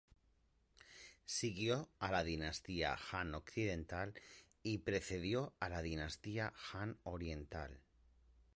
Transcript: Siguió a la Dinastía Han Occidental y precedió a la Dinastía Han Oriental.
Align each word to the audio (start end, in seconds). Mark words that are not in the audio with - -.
Siguió 1.25 1.91
a 1.99 2.09
la 2.11 2.23
Dinastía 2.23 2.97
Han 3.11 3.35
Occidental 3.35 4.15
y 4.63 4.79
precedió 4.79 5.53
a 5.59 5.69
la 5.69 5.83
Dinastía 5.83 6.53
Han 6.73 6.97
Oriental. 7.03 7.83